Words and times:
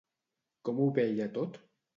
Com 0.69 0.81
ho 0.85 0.89
veia 0.97 1.31
tot? 1.39 1.65